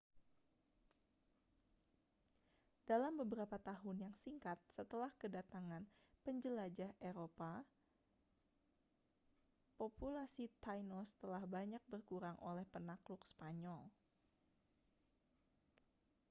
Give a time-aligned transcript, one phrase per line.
[2.89, 5.83] dalam beberapa tahun yang singkat setelah kedatangan
[6.25, 7.53] penjelajah eropa
[9.79, 13.81] populasi tainos telah banyak berkurang oleh penakluk spanyol